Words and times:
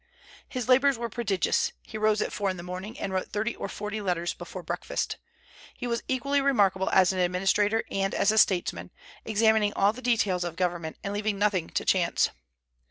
His 0.49 0.67
labors 0.67 0.97
were 0.97 1.09
prodigious; 1.09 1.73
he 1.83 1.95
rose 1.95 2.23
at 2.23 2.33
four 2.33 2.49
in 2.49 2.57
the 2.57 2.63
morning, 2.63 2.99
and 2.99 3.13
wrote 3.13 3.29
thirty 3.31 3.55
or 3.55 3.69
forty 3.69 4.01
letters 4.01 4.33
before 4.33 4.63
breakfast. 4.63 5.17
He 5.75 5.85
was 5.85 6.01
equally 6.07 6.41
remarkable 6.41 6.89
as 6.89 7.13
an 7.13 7.19
administrator 7.19 7.83
and 7.91 8.15
as 8.15 8.31
a 8.31 8.39
statesman, 8.39 8.89
examining 9.25 9.73
all 9.73 9.93
the 9.93 10.01
details 10.01 10.43
of 10.43 10.55
government, 10.55 10.97
and 11.03 11.13
leaving 11.13 11.37
nothing 11.37 11.69
to 11.69 11.85
chance. 11.85 12.31